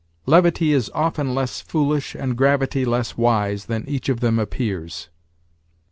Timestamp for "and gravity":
2.15-2.85